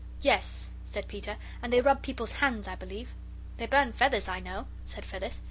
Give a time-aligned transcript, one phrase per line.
[0.23, 3.13] "Yes," said Peter, "and they rub people's hands, I believe."
[3.57, 5.39] "They burn feathers, I know," said Phyllis.